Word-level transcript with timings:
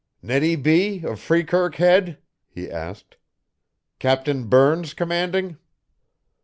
"Nettie 0.23 0.55
B. 0.55 1.03
of 1.05 1.19
Freekirk 1.19 1.75
Head?" 1.75 2.17
he 2.49 2.71
asked. 2.71 3.17
"Captain 3.99 4.45
Burns 4.47 4.95
commanding?" 4.95 5.59